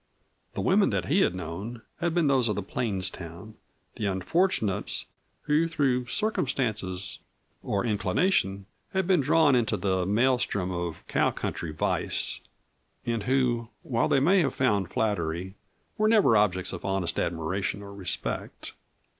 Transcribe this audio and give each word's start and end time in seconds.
The 0.55 0.61
women 0.61 0.89
that 0.89 1.09
he 1.09 1.19
had 1.21 1.35
known 1.35 1.83
had 1.99 2.15
been 2.15 2.25
those 2.25 2.47
of 2.47 2.55
the 2.55 2.63
plains 2.63 3.07
town 3.11 3.53
the 3.97 4.07
unfortunates 4.07 5.05
who 5.43 5.67
through 5.67 6.07
circumstances 6.07 7.19
or 7.61 7.85
inclination 7.85 8.65
had 8.93 9.05
been 9.05 9.21
drawn 9.21 9.53
into 9.53 9.77
the 9.77 10.07
maelstrom 10.07 10.71
of 10.71 11.05
cow 11.07 11.29
country 11.29 11.71
vice, 11.71 12.41
and 13.05 13.25
who, 13.25 13.67
while 13.83 14.07
they 14.07 14.19
may 14.19 14.39
have 14.41 14.55
found 14.55 14.89
flattery, 14.89 15.53
were 15.99 16.07
never 16.09 16.35
objects 16.35 16.73
of 16.73 16.83
honest 16.83 17.19
admiration 17.19 17.83
or 17.83 17.93
respect. 17.93 18.73